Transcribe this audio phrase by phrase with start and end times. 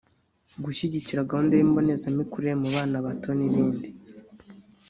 [0.63, 3.89] gushyigikira gahunda y’imbonezamikurire mu bana bato n’ibindi